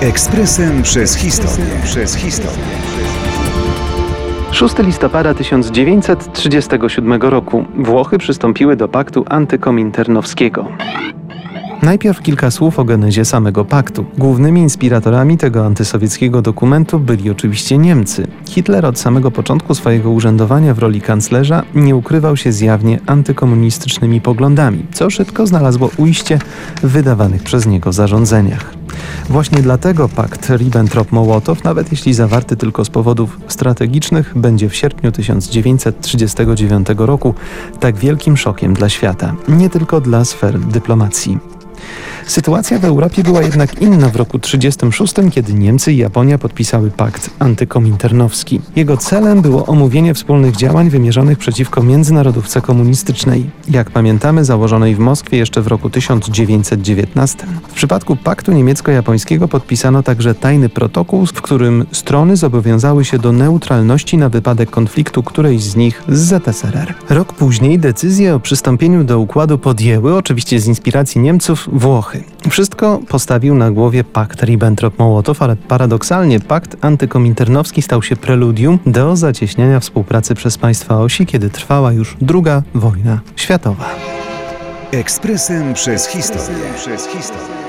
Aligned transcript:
Ekspresem 0.00 0.82
przez 0.82 1.16
historię. 1.16 1.64
Przez 1.84 2.14
historię. 2.16 2.64
6 4.50 4.78
listopada 4.78 5.34
1937 5.34 7.22
roku 7.22 7.64
Włochy 7.74 8.18
przystąpiły 8.18 8.76
do 8.76 8.88
paktu 8.88 9.24
antykominternowskiego. 9.28 10.68
Najpierw 11.82 12.22
kilka 12.22 12.50
słów 12.50 12.78
o 12.78 12.84
genezie 12.84 13.24
samego 13.24 13.64
paktu. 13.64 14.04
Głównymi 14.18 14.60
inspiratorami 14.60 15.38
tego 15.38 15.66
antysowieckiego 15.66 16.42
dokumentu 16.42 16.98
byli 16.98 17.30
oczywiście 17.30 17.78
Niemcy. 17.78 18.26
Hitler 18.48 18.86
od 18.86 18.98
samego 18.98 19.30
początku 19.30 19.74
swojego 19.74 20.10
urzędowania 20.10 20.74
w 20.74 20.78
roli 20.78 21.00
kanclerza 21.00 21.62
nie 21.74 21.96
ukrywał 21.96 22.36
się 22.36 22.52
zjawnie 22.52 23.00
antykomunistycznymi 23.06 24.20
poglądami, 24.20 24.86
co 24.92 25.10
szybko 25.10 25.46
znalazło 25.46 25.90
ujście 25.96 26.38
w 26.82 26.86
wydawanych 26.86 27.42
przez 27.42 27.66
niego 27.66 27.92
zarządzeniach. 27.92 28.74
Właśnie 29.28 29.62
dlatego 29.62 30.08
pakt 30.08 30.50
Ribbentrop-Mołotow, 30.50 31.64
nawet 31.64 31.90
jeśli 31.90 32.14
zawarty 32.14 32.56
tylko 32.56 32.84
z 32.84 32.90
powodów 32.90 33.40
strategicznych, 33.48 34.38
będzie 34.38 34.68
w 34.68 34.76
sierpniu 34.76 35.12
1939 35.12 36.88
roku 36.96 37.34
tak 37.80 37.96
wielkim 37.96 38.36
szokiem 38.36 38.74
dla 38.74 38.88
świata, 38.88 39.34
nie 39.48 39.70
tylko 39.70 40.00
dla 40.00 40.24
sfer 40.24 40.60
dyplomacji. 40.60 41.61
Sytuacja 42.26 42.78
w 42.78 42.84
Europie 42.84 43.22
była 43.22 43.42
jednak 43.42 43.82
inna 43.82 44.08
w 44.08 44.16
roku 44.16 44.38
1936, 44.38 45.34
kiedy 45.34 45.54
Niemcy 45.54 45.92
i 45.92 45.96
Japonia 45.96 46.38
podpisały 46.38 46.90
pakt 46.90 47.30
antykominternowski. 47.38 48.60
Jego 48.76 48.96
celem 48.96 49.42
było 49.42 49.66
omówienie 49.66 50.14
wspólnych 50.14 50.56
działań 50.56 50.90
wymierzonych 50.90 51.38
przeciwko 51.38 51.82
międzynarodówce 51.82 52.60
komunistycznej, 52.60 53.50
jak 53.68 53.90
pamiętamy 53.90 54.44
założonej 54.44 54.94
w 54.94 54.98
Moskwie 54.98 55.38
jeszcze 55.38 55.62
w 55.62 55.66
roku 55.66 55.90
1919. 55.90 57.46
W 57.68 57.74
przypadku 57.74 58.16
paktu 58.16 58.52
niemiecko-japońskiego 58.52 59.48
podpisano 59.48 60.02
także 60.02 60.34
tajny 60.34 60.68
protokół, 60.68 61.26
w 61.26 61.32
którym 61.32 61.86
strony 61.92 62.36
zobowiązały 62.36 63.04
się 63.04 63.18
do 63.18 63.32
neutralności 63.32 64.18
na 64.18 64.28
wypadek 64.28 64.70
konfliktu 64.70 65.22
którejś 65.22 65.62
z 65.62 65.76
nich 65.76 66.02
z 66.08 66.18
ZSRR. 66.18 66.94
Rok 67.08 67.32
później 67.32 67.78
decyzję 67.78 68.34
o 68.34 68.40
przystąpieniu 68.40 69.04
do 69.04 69.18
układu 69.18 69.58
podjęły, 69.58 70.16
oczywiście 70.16 70.60
z 70.60 70.66
inspiracji 70.66 71.20
Niemców, 71.20 71.68
Włochy. 71.72 72.11
Wszystko 72.50 73.00
postawił 73.08 73.54
na 73.54 73.70
głowie 73.70 74.04
pakt 74.04 74.42
Ribbentrop-Mołotow, 74.42 75.42
ale 75.44 75.56
paradoksalnie 75.56 76.40
pakt 76.40 76.76
antykominternowski 76.80 77.82
stał 77.82 78.02
się 78.02 78.16
preludium 78.16 78.78
do 78.86 79.16
zacieśniania 79.16 79.80
współpracy 79.80 80.34
przez 80.34 80.58
państwa 80.58 81.00
osi, 81.00 81.26
kiedy 81.26 81.50
trwała 81.50 81.92
już 81.92 82.16
druga 82.20 82.62
wojna 82.74 83.20
światowa. 83.36 83.84
Ekspresem 84.92 85.74
przez 85.74 86.06
historię. 86.06 86.64
Przez 86.76 87.06
historię. 87.06 87.62